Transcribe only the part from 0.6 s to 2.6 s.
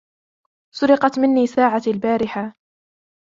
سُرقت مني ساعتي البارحة.